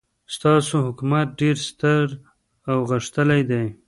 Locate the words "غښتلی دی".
2.91-3.65